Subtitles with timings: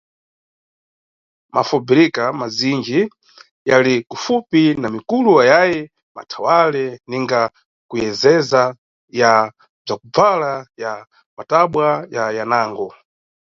[1.53, 2.99] Mafobirika mazinji
[3.69, 5.79] yali kufupi na mikulo ayayi
[6.15, 7.41] mathawale, ninga
[7.89, 8.61] kuyezeza,
[9.19, 9.31] ya
[9.83, 10.51] bzakubvala,
[10.83, 10.91] ya
[11.37, 12.87] matabwa na yanango.